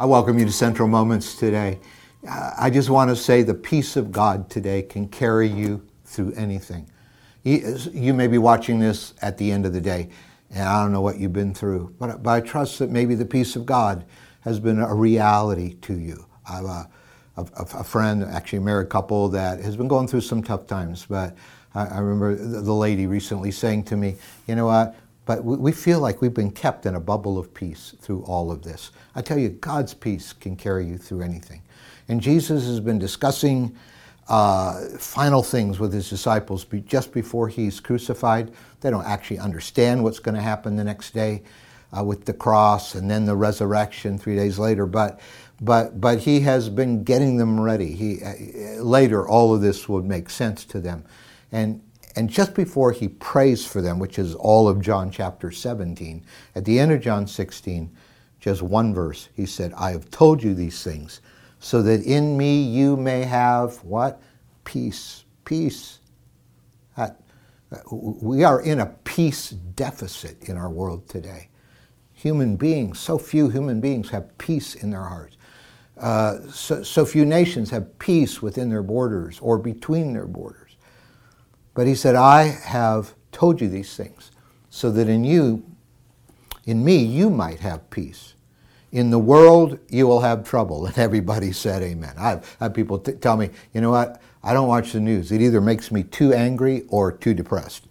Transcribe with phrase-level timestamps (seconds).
[0.00, 1.78] I welcome you to Central Moments today.
[2.26, 6.32] Uh, I just want to say the peace of God today can carry you through
[6.38, 6.90] anything.
[7.44, 10.08] You may be watching this at the end of the day,
[10.50, 13.26] and I don't know what you've been through, but, but I trust that maybe the
[13.26, 14.06] peace of God
[14.40, 16.24] has been a reality to you.
[16.48, 16.88] I have a,
[17.36, 17.46] a,
[17.80, 21.36] a friend, actually a married couple, that has been going through some tough times, but
[21.74, 24.96] I remember the lady recently saying to me, you know what,
[25.30, 28.62] but we feel like we've been kept in a bubble of peace through all of
[28.62, 28.90] this.
[29.14, 31.62] I tell you, God's peace can carry you through anything.
[32.08, 33.76] And Jesus has been discussing
[34.26, 38.50] uh, final things with his disciples just before he's crucified.
[38.80, 41.44] They don't actually understand what's going to happen the next day
[41.96, 44.84] uh, with the cross and then the resurrection three days later.
[44.84, 45.20] But,
[45.60, 47.92] but, but he has been getting them ready.
[47.92, 51.04] He, uh, later, all of this will make sense to them.
[51.52, 51.82] And,
[52.16, 56.24] and just before he prays for them, which is all of John chapter 17,
[56.54, 57.90] at the end of John 16,
[58.40, 61.20] just one verse, he said, I have told you these things
[61.60, 64.20] so that in me you may have what?
[64.64, 65.24] Peace.
[65.44, 65.98] Peace.
[66.96, 67.20] That,
[67.90, 71.48] we are in a peace deficit in our world today.
[72.14, 75.36] Human beings, so few human beings have peace in their hearts.
[75.98, 80.59] Uh, so, so few nations have peace within their borders or between their borders.
[81.74, 84.30] But he said, I have told you these things
[84.70, 85.64] so that in you,
[86.64, 88.34] in me, you might have peace.
[88.92, 90.86] In the world, you will have trouble.
[90.90, 92.14] And everybody said amen.
[92.18, 94.20] I've had people t- tell me, you know what?
[94.42, 95.32] I don't watch the news.
[95.32, 97.86] It either makes me too angry or too depressed.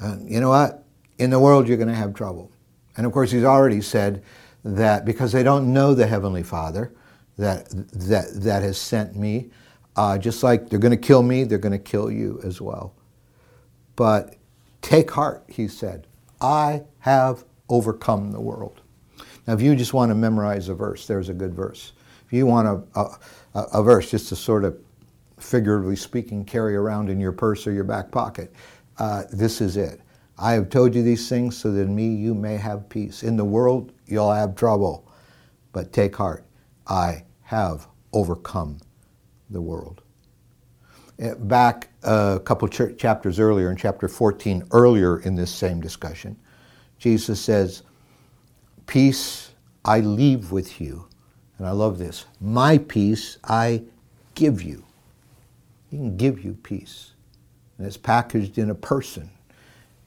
[0.00, 0.84] Uh, you know what?
[1.18, 2.50] In the world, you're going to have trouble.
[2.96, 4.22] And of course, he's already said
[4.64, 6.92] that because they don't know the Heavenly Father
[7.38, 9.50] that, that, that has sent me,
[9.96, 12.94] uh, just like they're going to kill me, they're going to kill you as well.
[14.00, 14.36] But
[14.80, 16.06] take heart, he said.
[16.40, 18.80] I have overcome the world.
[19.46, 21.92] Now, if you just want to memorize a verse, there's a good verse.
[22.24, 23.18] If you want a, a,
[23.74, 24.78] a verse just to sort of,
[25.38, 28.54] figuratively speaking, carry around in your purse or your back pocket,
[28.96, 30.00] uh, this is it.
[30.38, 33.22] I have told you these things so that in me you may have peace.
[33.22, 35.12] In the world you'll have trouble,
[35.74, 36.46] but take heart.
[36.86, 38.78] I have overcome
[39.50, 40.00] the world.
[41.38, 46.36] Back a couple ch- chapters earlier, in chapter 14, earlier in this same discussion,
[46.98, 47.82] Jesus says,
[48.86, 49.52] Peace
[49.84, 51.06] I leave with you.
[51.58, 52.24] And I love this.
[52.40, 53.82] My peace I
[54.34, 54.84] give you.
[55.90, 57.12] He can give you peace.
[57.76, 59.30] And it's packaged in a person.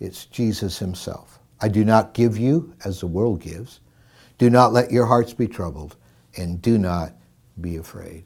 [0.00, 1.38] It's Jesus himself.
[1.60, 3.80] I do not give you as the world gives.
[4.38, 5.96] Do not let your hearts be troubled,
[6.36, 7.12] and do not
[7.60, 8.24] be afraid.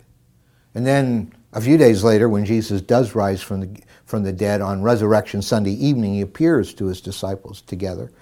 [0.75, 4.61] And then a few days later, when Jesus does rise from the, from the dead
[4.61, 8.13] on Resurrection Sunday evening, he appears to his disciples together.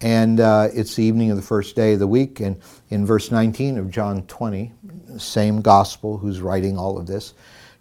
[0.00, 2.40] And uh, it's the evening of the first day of the week.
[2.40, 2.60] And
[2.90, 4.72] in verse 19 of John 20,
[5.18, 7.32] same gospel who's writing all of this,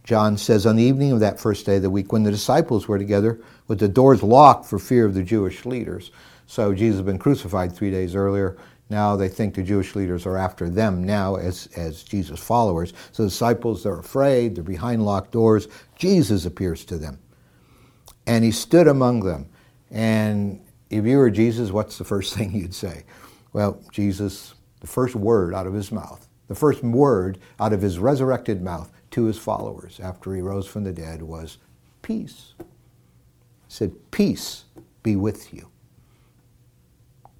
[0.03, 2.87] John says, On the evening of that first day of the week, when the disciples
[2.87, 6.11] were together with the doors locked for fear of the Jewish leaders.
[6.45, 8.55] So Jesus had been crucified three days earlier.
[8.89, 12.93] Now they think the Jewish leaders are after them now as, as Jesus' followers.
[13.11, 15.67] So the disciples are afraid, they're behind locked doors.
[15.95, 17.19] Jesus appears to them.
[18.25, 19.49] And he stood among them.
[19.91, 23.03] And if you were Jesus, what's the first thing you'd say?
[23.53, 27.99] Well, Jesus, the first word out of his mouth, the first word out of his
[27.99, 31.57] resurrected mouth to his followers after he rose from the dead was
[32.01, 32.53] peace.
[32.57, 32.65] He
[33.67, 34.65] said, Peace
[35.03, 35.69] be with you.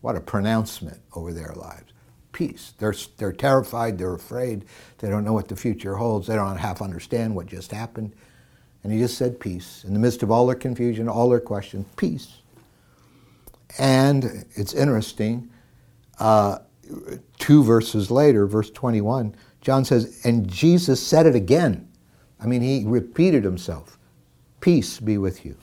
[0.02, 1.94] What a pronouncement over their lives.
[2.32, 2.74] Peace.
[2.78, 4.66] They're, they're terrified, they're afraid,
[5.00, 8.14] they don't know what the future holds, they don't half understand what just happened.
[8.84, 9.84] And he just said peace.
[9.86, 12.38] In the midst of all their confusion, all their questions, peace.
[13.80, 15.50] And it's interesting,
[16.20, 16.60] uh,
[17.40, 21.88] two verses later, verse 21, John says, And Jesus said it again.
[22.40, 23.98] I mean, he repeated himself
[24.60, 25.56] Peace be with you.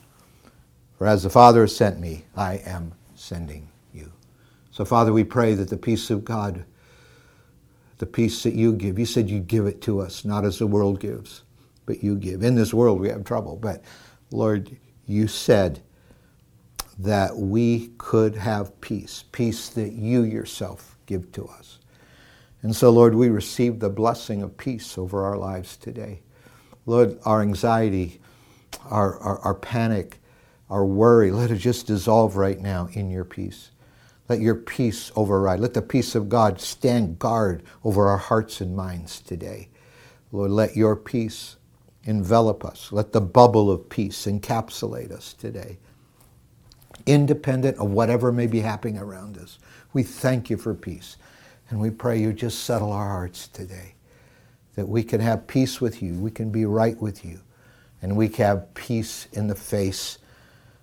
[0.97, 3.67] For as the Father has sent me, I am sending
[4.75, 6.65] so, Father, we pray that the peace of God,
[7.99, 10.67] the peace that you give, you said you give it to us, not as the
[10.67, 11.43] world gives,
[11.85, 12.43] but you give.
[12.43, 13.85] In this world we have trouble, but
[14.31, 14.75] Lord,
[15.05, 15.81] you said
[16.99, 21.79] that we could have peace, peace that you yourself give to us.
[22.61, 26.19] And so, Lord, we receive the blessing of peace over our lives today.
[26.85, 28.19] Lord, our anxiety,
[28.89, 30.19] our, our, our panic,
[30.69, 33.71] our worry, let it just dissolve right now in your peace.
[34.27, 35.59] Let your peace override.
[35.59, 39.69] Let the peace of God stand guard over our hearts and minds today.
[40.31, 41.57] Lord, let your peace
[42.05, 42.91] envelop us.
[42.91, 45.77] Let the bubble of peace encapsulate us today,
[47.05, 49.59] independent of whatever may be happening around us.
[49.93, 51.17] We thank you for peace.
[51.69, 53.95] And we pray you just settle our hearts today,
[54.75, 57.41] that we can have peace with you, we can be right with you,
[58.01, 60.19] and we can have peace in the face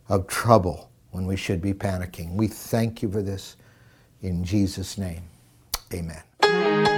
[0.09, 2.35] of trouble when we should be panicking.
[2.35, 3.57] We thank you for this.
[4.23, 5.23] In Jesus' name,
[5.93, 6.92] amen.